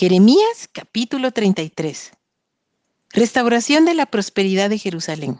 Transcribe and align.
Jeremías 0.00 0.66
capítulo 0.72 1.30
33. 1.30 2.12
Restauración 3.10 3.84
de 3.84 3.92
la 3.92 4.06
prosperidad 4.06 4.70
de 4.70 4.78
Jerusalén. 4.78 5.38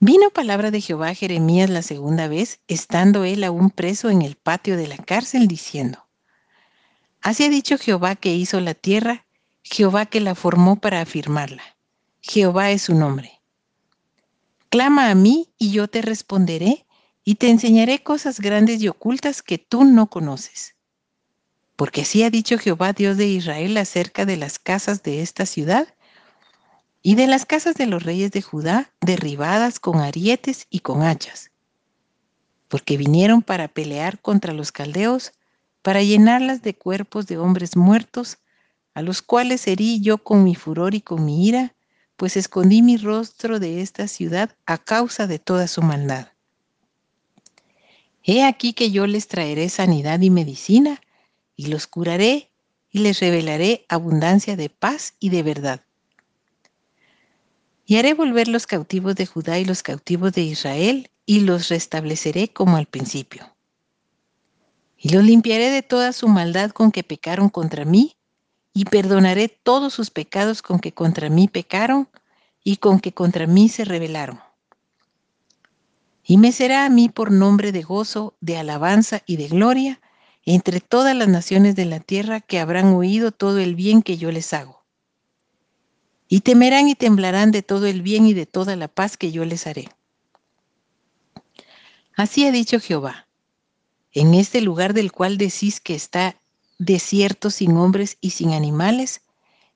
Vino 0.00 0.30
palabra 0.30 0.70
de 0.70 0.80
Jehová 0.80 1.08
a 1.08 1.14
Jeremías 1.14 1.68
la 1.68 1.82
segunda 1.82 2.26
vez, 2.26 2.60
estando 2.66 3.24
él 3.24 3.44
aún 3.44 3.68
preso 3.68 4.08
en 4.08 4.22
el 4.22 4.36
patio 4.36 4.78
de 4.78 4.88
la 4.88 4.96
cárcel, 4.96 5.48
diciendo, 5.48 6.06
Así 7.20 7.44
ha 7.44 7.50
dicho 7.50 7.76
Jehová 7.76 8.16
que 8.16 8.34
hizo 8.34 8.58
la 8.60 8.72
tierra, 8.72 9.26
Jehová 9.62 10.06
que 10.06 10.20
la 10.20 10.34
formó 10.34 10.76
para 10.76 11.02
afirmarla. 11.02 11.76
Jehová 12.22 12.70
es 12.70 12.80
su 12.80 12.94
nombre. 12.94 13.42
Clama 14.70 15.10
a 15.10 15.14
mí 15.14 15.50
y 15.58 15.72
yo 15.72 15.88
te 15.88 16.00
responderé 16.00 16.86
y 17.22 17.34
te 17.34 17.50
enseñaré 17.50 18.02
cosas 18.02 18.40
grandes 18.40 18.80
y 18.80 18.88
ocultas 18.88 19.42
que 19.42 19.58
tú 19.58 19.84
no 19.84 20.08
conoces. 20.08 20.77
Porque 21.78 22.00
así 22.00 22.24
ha 22.24 22.30
dicho 22.30 22.58
Jehová 22.58 22.92
Dios 22.92 23.16
de 23.18 23.28
Israel 23.28 23.76
acerca 23.76 24.26
de 24.26 24.36
las 24.36 24.58
casas 24.58 25.04
de 25.04 25.22
esta 25.22 25.46
ciudad 25.46 25.86
y 27.02 27.14
de 27.14 27.28
las 27.28 27.46
casas 27.46 27.76
de 27.76 27.86
los 27.86 28.02
reyes 28.02 28.32
de 28.32 28.42
Judá 28.42 28.90
derribadas 29.00 29.78
con 29.78 30.00
arietes 30.00 30.66
y 30.70 30.80
con 30.80 31.04
hachas, 31.04 31.52
porque 32.66 32.96
vinieron 32.96 33.42
para 33.42 33.68
pelear 33.68 34.18
contra 34.18 34.52
los 34.52 34.72
caldeos, 34.72 35.34
para 35.80 36.02
llenarlas 36.02 36.62
de 36.62 36.74
cuerpos 36.74 37.28
de 37.28 37.38
hombres 37.38 37.76
muertos, 37.76 38.38
a 38.94 39.00
los 39.00 39.22
cuales 39.22 39.64
herí 39.68 40.00
yo 40.00 40.18
con 40.18 40.42
mi 40.42 40.56
furor 40.56 40.96
y 40.96 41.00
con 41.00 41.24
mi 41.24 41.46
ira, 41.46 41.76
pues 42.16 42.36
escondí 42.36 42.82
mi 42.82 42.96
rostro 42.96 43.60
de 43.60 43.82
esta 43.82 44.08
ciudad 44.08 44.50
a 44.66 44.78
causa 44.78 45.28
de 45.28 45.38
toda 45.38 45.68
su 45.68 45.82
maldad. 45.82 46.32
He 48.24 48.42
aquí 48.42 48.72
que 48.72 48.90
yo 48.90 49.06
les 49.06 49.28
traeré 49.28 49.68
sanidad 49.68 50.20
y 50.22 50.30
medicina, 50.30 51.00
y 51.58 51.66
los 51.66 51.88
curaré 51.88 52.50
y 52.88 53.00
les 53.00 53.18
revelaré 53.20 53.84
abundancia 53.88 54.56
de 54.56 54.70
paz 54.70 55.14
y 55.18 55.28
de 55.28 55.42
verdad. 55.42 55.82
Y 57.84 57.96
haré 57.96 58.14
volver 58.14 58.46
los 58.46 58.66
cautivos 58.66 59.16
de 59.16 59.26
Judá 59.26 59.58
y 59.58 59.64
los 59.64 59.82
cautivos 59.82 60.32
de 60.32 60.42
Israel, 60.42 61.10
y 61.26 61.40
los 61.40 61.68
restableceré 61.68 62.48
como 62.48 62.76
al 62.76 62.86
principio. 62.86 63.54
Y 64.96 65.10
los 65.10 65.24
limpiaré 65.24 65.70
de 65.70 65.82
toda 65.82 66.12
su 66.12 66.28
maldad 66.28 66.70
con 66.70 66.92
que 66.92 67.02
pecaron 67.02 67.48
contra 67.48 67.84
mí, 67.84 68.16
y 68.72 68.84
perdonaré 68.84 69.48
todos 69.48 69.92
sus 69.92 70.10
pecados 70.10 70.62
con 70.62 70.78
que 70.78 70.92
contra 70.92 71.28
mí 71.28 71.48
pecaron 71.48 72.08
y 72.62 72.76
con 72.76 73.00
que 73.00 73.12
contra 73.12 73.48
mí 73.48 73.68
se 73.68 73.84
rebelaron. 73.84 74.38
Y 76.22 76.36
me 76.36 76.52
será 76.52 76.84
a 76.84 76.88
mí 76.88 77.08
por 77.08 77.32
nombre 77.32 77.72
de 77.72 77.82
gozo, 77.82 78.36
de 78.40 78.58
alabanza 78.58 79.22
y 79.26 79.36
de 79.36 79.48
gloria, 79.48 80.00
entre 80.54 80.80
todas 80.80 81.14
las 81.14 81.28
naciones 81.28 81.76
de 81.76 81.84
la 81.84 82.00
tierra 82.00 82.40
que 82.40 82.58
habrán 82.58 82.94
oído 82.94 83.32
todo 83.32 83.58
el 83.58 83.74
bien 83.74 84.00
que 84.00 84.16
yo 84.16 84.32
les 84.32 84.54
hago. 84.54 84.82
Y 86.26 86.40
temerán 86.40 86.88
y 86.88 86.94
temblarán 86.94 87.50
de 87.50 87.62
todo 87.62 87.86
el 87.86 88.00
bien 88.00 88.24
y 88.24 88.32
de 88.32 88.46
toda 88.46 88.74
la 88.74 88.88
paz 88.88 89.18
que 89.18 89.30
yo 89.30 89.44
les 89.44 89.66
haré. 89.66 89.90
Así 92.16 92.46
ha 92.46 92.50
dicho 92.50 92.80
Jehová, 92.80 93.28
en 94.12 94.32
este 94.32 94.62
lugar 94.62 94.94
del 94.94 95.12
cual 95.12 95.36
decís 95.36 95.80
que 95.80 95.94
está 95.94 96.40
desierto 96.78 97.50
sin 97.50 97.76
hombres 97.76 98.16
y 98.22 98.30
sin 98.30 98.52
animales, 98.52 99.20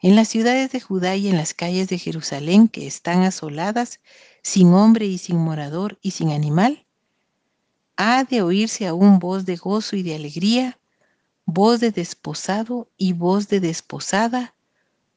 en 0.00 0.16
las 0.16 0.28
ciudades 0.28 0.72
de 0.72 0.80
Judá 0.80 1.16
y 1.16 1.28
en 1.28 1.36
las 1.36 1.52
calles 1.52 1.88
de 1.88 1.98
Jerusalén 1.98 2.68
que 2.68 2.86
están 2.86 3.24
asoladas, 3.24 4.00
sin 4.42 4.72
hombre 4.72 5.04
y 5.04 5.18
sin 5.18 5.36
morador 5.36 5.98
y 6.00 6.12
sin 6.12 6.30
animal, 6.30 6.86
ha 8.04 8.24
de 8.24 8.42
oírse 8.42 8.84
aún 8.88 9.20
voz 9.20 9.44
de 9.44 9.54
gozo 9.54 9.94
y 9.94 10.02
de 10.02 10.16
alegría, 10.16 10.76
voz 11.44 11.78
de 11.78 11.92
desposado 11.92 12.88
y 12.96 13.12
voz 13.12 13.46
de 13.46 13.60
desposada, 13.60 14.54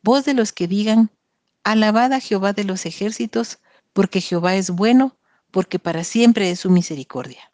voz 0.03 0.23
de 0.23 0.36
los 0.36 0.53
que 0.53 0.67
digan, 0.67 1.09
alabad 1.63 2.13
a 2.13 2.19
Jehová 2.19 2.53
de 2.53 2.63
los 2.63 2.86
ejércitos, 2.86 3.58
porque 3.91 4.22
Jehová 4.22 4.56
es 4.56 4.69
bueno, 4.69 5.18
porque 5.50 5.79
para 5.79 6.03
siempre 6.03 6.51
es 6.51 6.59
su 6.59 6.69
misericordia. 6.69 7.50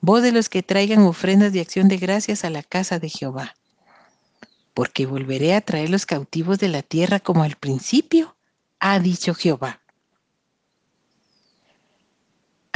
Voz 0.00 0.22
de 0.22 0.30
los 0.30 0.48
que 0.48 0.62
traigan 0.62 1.00
ofrendas 1.00 1.52
de 1.52 1.60
acción 1.60 1.88
de 1.88 1.96
gracias 1.96 2.44
a 2.44 2.50
la 2.50 2.62
casa 2.62 3.00
de 3.00 3.08
Jehová. 3.08 3.56
Porque 4.74 5.06
volveré 5.06 5.56
a 5.56 5.60
traer 5.60 5.90
los 5.90 6.06
cautivos 6.06 6.60
de 6.60 6.68
la 6.68 6.82
tierra 6.82 7.18
como 7.18 7.42
al 7.42 7.56
principio, 7.56 8.36
ha 8.78 9.00
dicho 9.00 9.34
Jehová. 9.34 9.80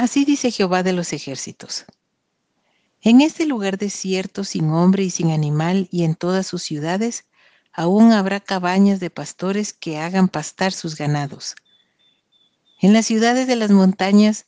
Así 0.02 0.24
dice 0.24 0.50
Jehová 0.50 0.82
de 0.82 0.92
los 0.92 1.12
ejércitos. 1.12 1.84
En 3.02 3.20
este 3.20 3.46
lugar 3.46 3.78
desierto, 3.78 4.42
sin 4.42 4.68
hombre 4.70 5.04
y 5.04 5.10
sin 5.10 5.30
animal, 5.30 5.86
y 5.92 6.02
en 6.02 6.16
todas 6.16 6.44
sus 6.44 6.60
ciudades, 6.64 7.24
aún 7.72 8.10
habrá 8.10 8.40
cabañas 8.40 8.98
de 8.98 9.10
pastores 9.10 9.72
que 9.72 9.98
hagan 9.98 10.26
pastar 10.26 10.72
sus 10.72 10.96
ganados. 10.96 11.54
En 12.80 12.92
las 12.92 13.06
ciudades 13.06 13.46
de 13.46 13.54
las 13.54 13.70
montañas, 13.70 14.46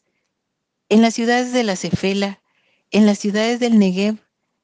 en 0.88 1.03
las 1.03 1.15
ciudades 1.15 1.53
de 1.53 1.62
la 1.62 1.76
Cefela, 1.76 2.41
en 2.91 3.06
las 3.06 3.21
ciudades 3.21 3.60
del 3.60 3.78
Negev, 3.78 4.16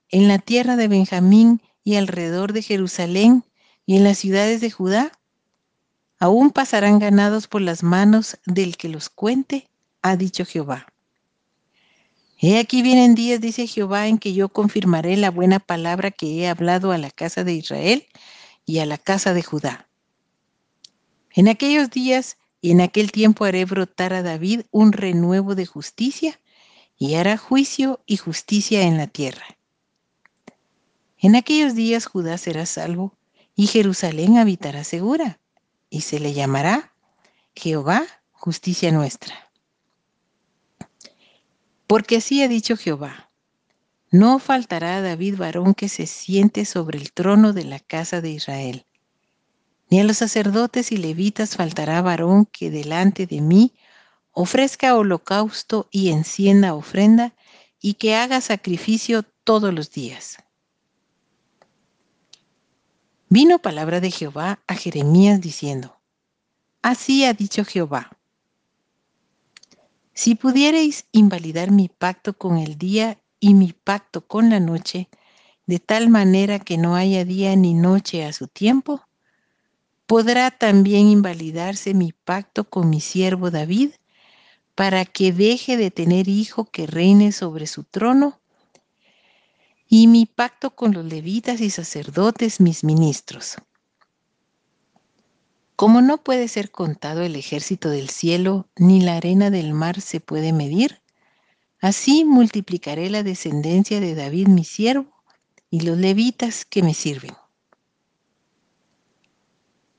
en 0.08 0.26
la 0.26 0.40
tierra 0.40 0.74
de 0.74 0.88
Benjamín 0.88 1.62
y 1.84 1.94
alrededor 1.94 2.52
de 2.52 2.62
Jerusalén, 2.62 3.44
y 3.86 3.96
en 3.96 4.02
las 4.02 4.18
ciudades 4.18 4.60
de 4.60 4.72
Judá, 4.72 5.12
aún 6.18 6.50
pasarán 6.50 6.98
ganados 6.98 7.46
por 7.46 7.60
las 7.60 7.84
manos 7.84 8.38
del 8.44 8.76
que 8.76 8.88
los 8.88 9.08
cuente 9.08 9.69
ha 10.03 10.16
dicho 10.16 10.44
Jehová. 10.44 10.87
He 12.38 12.59
aquí 12.59 12.81
vienen 12.81 13.15
días, 13.15 13.41
dice 13.41 13.66
Jehová, 13.66 14.09
en 14.09 14.19
que 14.19 14.33
yo 14.33 14.49
confirmaré 14.49 15.16
la 15.16 15.31
buena 15.31 15.59
palabra 15.59 16.11
que 16.11 16.41
he 16.41 16.49
hablado 16.49 16.91
a 16.91 16.99
la 16.99 17.11
casa 17.11 17.44
de 17.44 17.53
Israel 17.53 18.06
y 18.65 18.78
a 18.78 18.87
la 18.87 18.97
casa 18.97 19.34
de 19.34 19.43
Judá. 19.43 19.88
En 21.33 21.49
aquellos 21.49 21.91
días 21.91 22.38
y 22.62 22.71
en 22.71 22.81
aquel 22.81 23.12
tiempo 23.12 23.44
haré 23.44 23.65
brotar 23.66 24.15
a 24.15 24.22
David 24.22 24.62
un 24.71 24.93
renuevo 24.93 25.55
de 25.55 25.66
justicia 25.66 26.41
y 26.97 27.15
hará 27.15 27.37
juicio 27.37 28.00
y 28.06 28.17
justicia 28.17 28.82
en 28.82 28.97
la 28.97 29.06
tierra. 29.06 29.59
En 31.19 31.37
aquellos 31.37 31.75
días 31.75 32.06
Judá 32.06 32.38
será 32.38 32.65
salvo 32.65 33.15
y 33.55 33.67
Jerusalén 33.67 34.38
habitará 34.38 34.84
segura 34.84 35.41
y 35.91 36.03
se 36.03 36.21
le 36.21 36.32
llamará 36.32 36.94
Jehová, 37.55 38.06
justicia 38.32 38.93
nuestra. 38.93 39.50
Porque 41.90 42.18
así 42.18 42.40
ha 42.40 42.46
dicho 42.46 42.76
Jehová, 42.76 43.32
no 44.12 44.38
faltará 44.38 44.98
a 44.98 45.00
David 45.00 45.36
varón 45.36 45.74
que 45.74 45.88
se 45.88 46.06
siente 46.06 46.64
sobre 46.64 47.00
el 47.00 47.12
trono 47.12 47.52
de 47.52 47.64
la 47.64 47.80
casa 47.80 48.20
de 48.20 48.30
Israel, 48.30 48.86
ni 49.90 49.98
a 49.98 50.04
los 50.04 50.18
sacerdotes 50.18 50.92
y 50.92 50.98
levitas 50.98 51.56
faltará 51.56 52.00
varón 52.00 52.46
que 52.46 52.70
delante 52.70 53.26
de 53.26 53.40
mí 53.40 53.74
ofrezca 54.30 54.94
holocausto 54.94 55.88
y 55.90 56.10
encienda 56.10 56.74
ofrenda 56.74 57.34
y 57.80 57.94
que 57.94 58.14
haga 58.14 58.40
sacrificio 58.40 59.24
todos 59.42 59.74
los 59.74 59.90
días. 59.90 60.36
Vino 63.28 63.58
palabra 63.58 63.98
de 63.98 64.12
Jehová 64.12 64.60
a 64.68 64.76
Jeremías 64.76 65.40
diciendo, 65.40 65.98
Así 66.82 67.24
ha 67.24 67.32
dicho 67.32 67.64
Jehová, 67.64 68.16
si 70.20 70.34
pudierais 70.34 71.06
invalidar 71.12 71.70
mi 71.70 71.88
pacto 71.88 72.36
con 72.36 72.58
el 72.58 72.76
día 72.76 73.19
y 73.41 73.54
mi 73.54 73.72
pacto 73.72 74.26
con 74.26 74.50
la 74.50 74.60
noche, 74.60 75.08
de 75.64 75.78
tal 75.78 76.10
manera 76.10 76.58
que 76.58 76.76
no 76.76 76.94
haya 76.94 77.25
día 77.25 77.56
ni 77.56 77.72
noche 77.72 78.26
a 78.26 78.34
su 78.34 78.47
tiempo, 78.47 79.00
podrá 80.04 80.50
también 80.50 81.08
invalidarse 81.08 81.94
mi 81.94 82.12
pacto 82.12 82.69
con 82.69 82.91
mi 82.91 83.00
siervo 83.00 83.50
David, 83.50 83.92
para 84.75 85.06
que 85.06 85.32
deje 85.32 85.78
de 85.78 85.91
tener 85.91 86.28
hijo 86.28 86.66
que 86.66 86.87
reine 86.87 87.32
sobre 87.32 87.66
su 87.66 87.84
trono, 87.84 88.42
y 89.88 90.06
mi 90.06 90.26
pacto 90.26 90.76
con 90.76 90.92
los 90.92 91.06
levitas 91.06 91.62
y 91.62 91.70
sacerdotes, 91.70 92.61
mis 92.61 92.84
ministros 92.84 93.56
como 95.81 96.03
no 96.03 96.19
puede 96.19 96.47
ser 96.49 96.71
contado 96.71 97.23
el 97.23 97.37
ejército 97.37 97.88
del 97.88 98.11
cielo, 98.11 98.69
ni 98.77 99.00
la 99.00 99.17
arena 99.17 99.49
del 99.49 99.73
mar 99.73 100.03
se 100.03 100.21
puede 100.21 100.53
medir, 100.53 101.00
así 101.81 102.27
multiplicaré 102.27 103.09
la 103.09 103.23
descendencia 103.23 103.99
de 103.99 104.15
David 104.15 104.49
mi 104.49 104.62
siervo 104.62 105.11
y 105.71 105.81
los 105.81 105.97
levitas 105.97 106.67
que 106.67 106.82
me 106.82 106.93
sirven. 106.93 107.35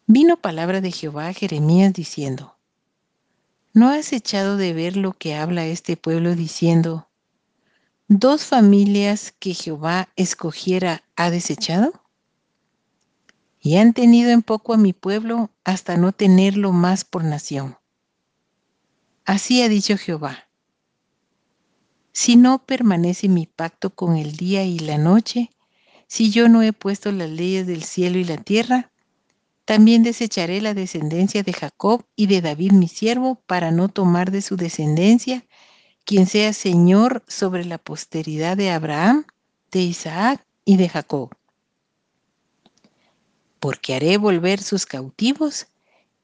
Vino 0.06 0.38
palabra 0.38 0.82
de 0.82 0.92
Jehová 0.92 1.30
a 1.30 1.34
Jeremías 1.34 1.94
diciendo, 1.94 2.56
¿No 3.74 3.90
has 3.90 4.14
echado 4.14 4.58
de 4.58 4.74
ver 4.74 4.96
lo 4.96 5.14
que 5.14 5.34
habla 5.34 5.66
este 5.66 5.98
pueblo 5.98 6.36
diciendo, 6.36 7.10
dos 8.08 8.46
familias 8.46 9.34
que 9.40 9.56
Jehová 9.56 10.10
escogiera 10.16 11.02
ha 11.16 11.32
desechado? 11.32 12.01
Y 13.62 13.78
han 13.78 13.94
tenido 13.94 14.32
en 14.32 14.42
poco 14.42 14.74
a 14.74 14.78
mi 14.78 14.92
pueblo 14.92 15.52
hasta 15.64 15.96
no 15.96 16.12
tenerlo 16.12 16.72
más 16.72 17.06
por 17.06 17.24
nación. 17.24 17.78
Así 19.24 19.62
ha 19.62 19.70
dicho 19.70 19.98
Jehová. 19.98 20.50
Si 22.12 22.36
no 22.36 22.66
permanece 22.66 23.30
mi 23.30 23.46
pacto 23.46 23.92
con 23.92 24.18
el 24.18 24.36
día 24.36 24.66
y 24.66 24.80
la 24.80 24.98
noche, 24.98 25.52
si 26.08 26.32
yo 26.32 26.50
no 26.50 26.62
he 26.62 26.74
puesto 26.74 27.12
las 27.12 27.30
leyes 27.30 27.68
del 27.68 27.84
cielo 27.84 28.18
y 28.18 28.26
la 28.26 28.38
tierra? 28.38 28.92
También 29.64 30.04
desecharé 30.04 30.60
la 30.60 30.74
descendencia 30.74 31.44
de 31.44 31.54
Jacob 31.54 32.04
y 32.16 32.26
de 32.26 32.42
David 32.42 32.74
mi 32.74 32.88
siervo 32.88 33.36
para 33.46 33.72
no 33.72 33.88
tomar 33.88 34.32
de 34.32 34.42
su 34.42 34.58
descendencia 34.58 35.46
quien 36.04 36.26
sea 36.26 36.52
Señor 36.52 37.24
sobre 37.28 37.64
la 37.64 37.78
posteridad 37.78 38.58
de 38.58 38.72
Abraham, 38.72 39.26
de 39.72 39.82
Isaac 39.82 40.46
y 40.66 40.78
de 40.78 40.90
Jacob. 40.90 41.30
Porque 43.62 43.96
haré 43.96 44.18
volver 44.18 44.62
sus 44.62 44.86
cautivos 44.86 45.68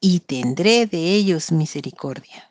y 0.01 0.19
tendré 0.19 0.87
de 0.87 1.13
ellos 1.13 1.53
misericordia. 1.53 2.46